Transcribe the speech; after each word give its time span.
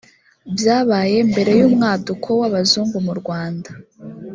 byabaye 0.55 1.17
mbere 1.29 1.51
y’umwaduko 1.59 2.29
w’abazungu 2.39 2.97
mu 3.05 3.13
rwanda 3.19 3.69